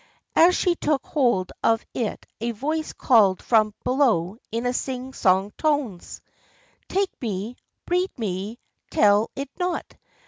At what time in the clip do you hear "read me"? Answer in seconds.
7.87-8.57